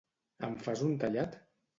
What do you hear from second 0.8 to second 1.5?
un tallat?